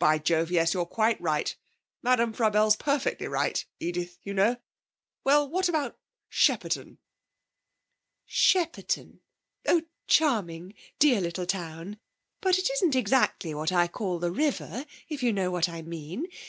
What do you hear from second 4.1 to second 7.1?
you know. Well, what about Shepperton?'